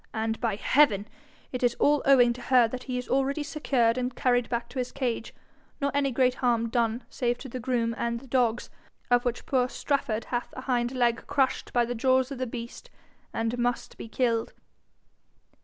And, 0.15 0.41
by 0.41 0.55
heaven! 0.55 1.07
it 1.51 1.61
is 1.61 1.75
all 1.75 2.01
owing 2.05 2.33
to 2.33 2.41
her 2.41 2.67
that 2.67 2.85
he 2.85 2.97
is 2.97 3.07
already 3.07 3.43
secured 3.43 3.99
and 3.99 4.15
carried 4.15 4.49
back 4.49 4.67
to 4.69 4.79
his 4.79 4.91
cage, 4.91 5.31
nor 5.79 5.91
any 5.93 6.09
great 6.09 6.33
harm 6.33 6.69
done 6.69 7.03
save 7.07 7.37
to 7.37 7.47
the 7.47 7.59
groom 7.59 7.93
and 7.95 8.19
the 8.19 8.25
dogs, 8.25 8.71
of 9.11 9.25
which 9.25 9.45
poor 9.45 9.69
Strafford 9.69 10.25
hath 10.25 10.51
a 10.57 10.61
hind 10.61 10.91
leg 10.93 11.27
crushed 11.27 11.71
by 11.71 11.85
the 11.85 11.93
jaws 11.93 12.31
of 12.31 12.39
the 12.39 12.47
beast, 12.47 12.89
and 13.31 13.59
must 13.59 13.95
be 13.95 14.07
killed.' 14.07 14.53